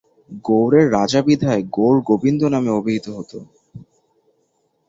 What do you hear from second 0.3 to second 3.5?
গৌড়ের রাজা বিধায় গৌড় গোবিন্দ নামে অভিহিত হত।